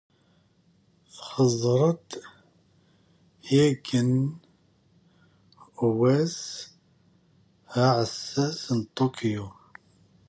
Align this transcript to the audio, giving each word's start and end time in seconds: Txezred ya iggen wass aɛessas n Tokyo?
Txezred 1.13 2.07
ya 3.51 3.63
iggen 3.73 4.11
wass 5.97 6.37
aɛessas 7.83 8.61
n 8.77 8.79
Tokyo? 8.97 9.45